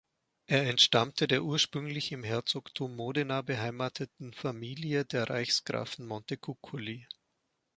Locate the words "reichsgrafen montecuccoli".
5.29-7.07